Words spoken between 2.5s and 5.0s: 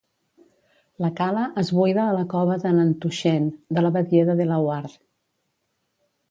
de Nantuxent de la badia de Delaware.